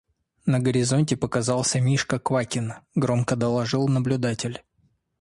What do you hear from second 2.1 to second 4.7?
Квакин!– громко доложил наблюдатель.